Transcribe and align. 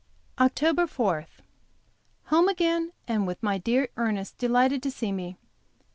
OCTOBER 0.39 0.87
4 0.87 1.27
HOME 2.23 2.49
again, 2.49 2.91
and 3.07 3.27
with 3.27 3.43
my 3.43 3.59
dear 3.59 3.87
Ernest 3.97 4.35
delighted 4.39 4.81
to 4.81 4.89
see 4.89 5.11
me. 5.11 5.37